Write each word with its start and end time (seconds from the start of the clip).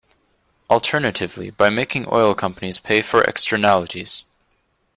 Alternatively, 0.67 1.51
by 1.51 1.69
making 1.69 2.07
oil 2.11 2.33
companies 2.33 2.79
pay 2.79 3.03
for 3.03 3.21
externalities. 3.25 4.23